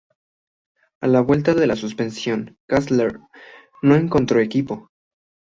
[1.01, 3.19] A la vuelta de su suspensión, Kessler
[3.83, 4.89] no encontró equipo.